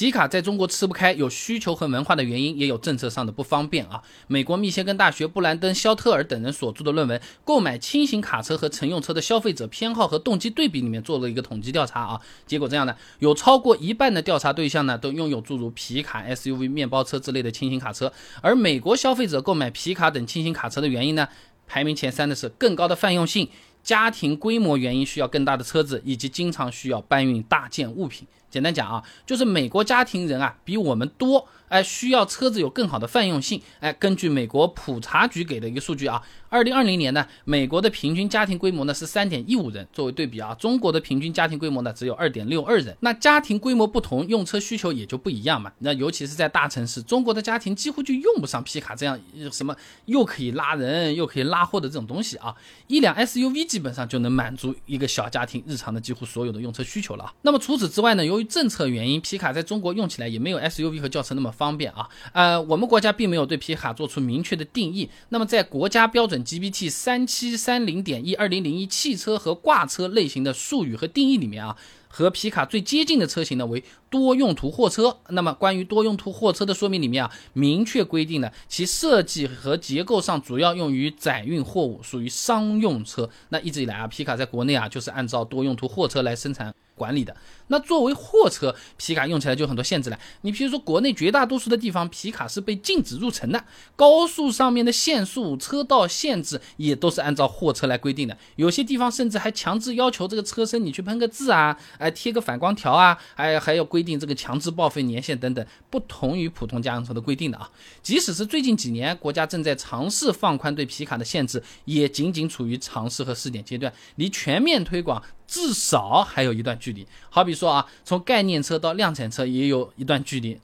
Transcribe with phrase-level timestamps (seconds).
[0.00, 4.02] 皮卡在中国吃不开，有需求和文化的原因，也有政策上的不方便啊。
[4.28, 18.10] 美国密歇根大学布兰登·肖特尔等人所著的论文《购买轻型卡车和乘用车的消费者偏好和动机对比》里面做了一个统计调查啊，结果这样的，有超过一半的调查对象呢都拥有诸如皮卡、SUV、面包车之类的轻型卡车，
[18.40, 21.28] 而美国消费者购买皮卡等轻型卡车的原因呢，
[21.66, 23.46] 排名前三的是更高的泛用性、
[23.82, 28.26] 家庭规模原因需要更大的车子，以及经常需要搬运大件物品。
[28.50, 33.62] 简单讲啊，就是美国家庭人啊比我们多，哎，需要车子有更好的泛用性。
[33.78, 39.86] 哎，根据美国普查局给的一个数据啊，二零二零年呢，美国的平均家庭规模呢是三点一五人。
[39.92, 42.96] 作为对比啊，中国的平均家庭规模呢只有二点六二人。
[43.00, 45.72] 那家庭规模不同，用车需求也就不一样嘛。
[45.78, 49.18] 那尤其是在大城市，中国的家庭几乎就用不上皮卡这样
[49.52, 49.76] 什么
[50.06, 52.52] 又可以拉人又可以拉货的这种东西啊。
[52.88, 57.32] 一辆 SUV 基本上就能满足一个小家庭日常的几乎所有的用车需求了。
[57.42, 62.08] 那么除此之外呢，由于政策原因，皮卡在中国用起来也没有 SUV 和轿车那么方便啊。
[62.32, 65.10] 呃，我们国家并没有对皮卡做出明确的定义。
[65.28, 71.76] 那么在国家标准 GBT 三七三零点一二零零一汽车和挂车类型的术语和定义里面啊，
[72.08, 75.18] 和皮卡最接近的车型呢为多用途货车。
[75.28, 83.28] 那么关于多用途货车的说明里面啊，明确规定了其设计和结构上主要用于载运货物，属于商用车。
[83.50, 86.74] 那一直以来啊，皮卡在国内啊就是按照多用途货车来生产。
[87.00, 87.34] 管理的
[87.68, 90.18] 那作为货车，皮卡用起来就很多限制了。
[90.42, 93.64] 你比如说，国内绝大多数的地方，皮卡是被禁止入城的。
[93.94, 98.36] 高速上面的限速、车道限制也都是按照货车来规定的。
[98.56, 107.70] 有些地方甚至还强制要求这个车身你去喷个字啊，哎贴个反光条啊，还还要规定这个强制报废年限等等，不同于普通家用车的规定的啊。
[108.02, 115.22] 即使是最近几年，国家正在尝试放宽对皮卡的限制，也仅仅处于尝试和试点阶段，离全面推广。
[115.50, 120.58] 至少还有一段距，距离好比说啊，从概念车到量产车也有一段距离，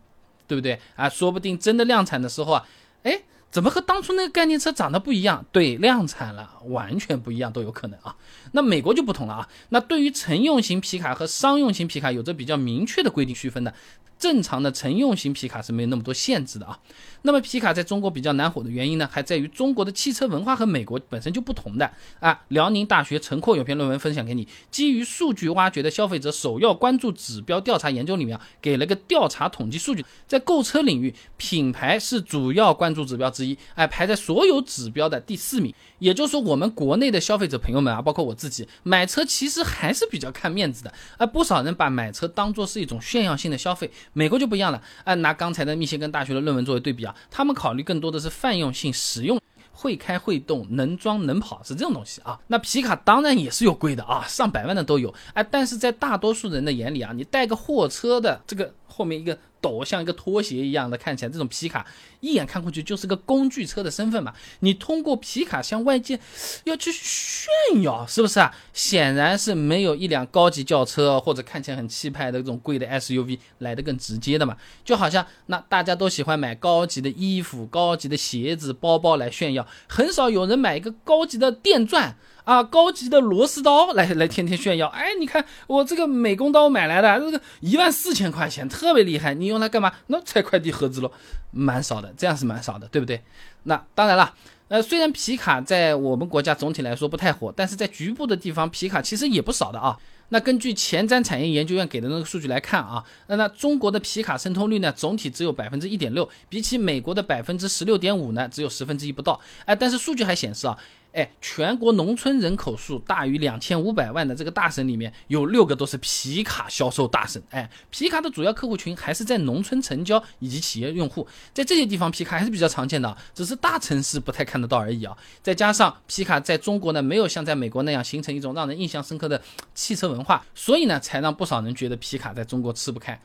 [0.49, 1.09] 对不对啊？
[1.09, 2.67] 说不定真的量产的时候啊，
[3.05, 5.45] 哎，怎么和当初那个概念车长得不一样？
[5.53, 8.17] 对，量产了完全不一样都有可能啊。
[8.53, 13.73] 那美国就不同了啊，那对于乘用型皮卡和商用型皮卡有着比较明确的规定区分的。
[14.19, 16.79] 正常的乘用型皮卡是没有那么多限制的啊。
[17.23, 21.91] 那么皮卡在中国比较难火的原因呢，还在于中国的汽车文化和美国本身就不同的
[22.21, 22.41] 啊。
[22.49, 35.75] 辽宁大学陈阔有篇论文分享给你，基于数据挖掘的消费者首要关注指标调查研究里面啊，给了个调查统计数据，在购车领域，品牌是主要关注指标之一，哎，排在所有指标的第四名。
[35.99, 43.91] 也就是说，我们国内的消费者朋友们啊，包括我自己，买车其实还是比较看面子的，而不少人把买车当做是一种炫耀性的消费。
[44.17, 49.39] 美国就不一样了，按拿刚才的密歇根大学的论文作为对比啊，他们考虑更多的是泛用性、实用、
[49.71, 52.41] 会开会动、能装能跑是这种东西啊。
[52.47, 59.39] 那皮卡当然也是有贵的啊，上百万的都有，哎，但是在大多数人的眼里啊，你带个货车的这个后面一个。
[59.59, 61.85] 斗像一个拖鞋一样的看起来，这种皮卡
[62.21, 64.33] 一眼看过去就是个工具车的身份嘛。
[64.61, 66.21] 你通过皮卡向外界
[66.65, 68.55] 要去炫耀，是不是啊？
[68.75, 74.57] 显然是没有一辆高级轿车或者看起来很气派的这种贵的 SUV 来的更直接的嘛。
[74.85, 82.17] 就好像那大家都喜欢买高级的衣服、高级的鞋子、包包来炫耀，很少有人买一个高级的电钻。
[82.47, 89.93] 啊，高级的螺丝刀来来天天炫耀，哎，你看我这个美工刀买来的，这个一万四千块钱，特别厉害，你用来干嘛？
[90.07, 91.11] 那拆快递盒子喽，
[91.51, 93.21] 蛮少的，这样是蛮少的，对不对？
[93.65, 94.33] 那当然了，
[94.69, 99.99] 呃，虽然皮卡在我们国家总体来说不太火，但是在局部的地方，皮卡其实也不少的啊。
[100.29, 109.41] 那根据前瞻产业研究院给的那个数据来看啊，那那中国的皮卡渗透率呢，总体只有百分之一点六，比起美国的百分之十六点五呢，只有十分之一不到。
[109.65, 110.79] 哎，但是数据还显示啊。
[111.17, 117.43] 哎，全国农村人口数大于两千五百万的这个大省里面，有六个都是皮卡销售大省。
[117.49, 125.17] 哎，皮卡的主要客户群还是在农村成交以及企业用户，在这些地方皮卡还是比较常见的，只是大城市不太看得到而已啊。
[125.43, 129.41] 再加上皮卡在中国呢，没有像在美国那样形成一种让人印象深刻的
[129.75, 133.19] 汽车文化，所以呢，才让不少人觉得皮卡在中国吃不开。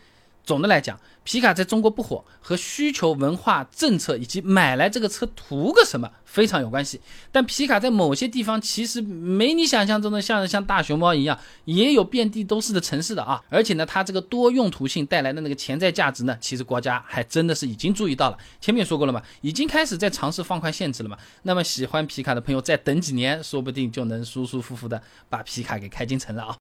[0.44, 7.00] 总的来讲，皮卡在中国不火，和需求、文化、政策以及买来这个车图个什么非常有关系。
[7.32, 13.42] 但皮卡在某些地方其实没你想象中的像像大熊猫一样，也有遍地都是的城市的啊。
[13.50, 18.38] 而且呢，它这个多用途性带来的那个潜在价值呢，其实国家还真的是已经注意到了。
[18.60, 21.18] 前面说过了嘛，已经开始在尝试放宽限制了嘛。
[21.44, 26.58] 那么喜欢皮卡的朋友再等几年，说不定就能舒舒服服的把皮卡给开进城了啊。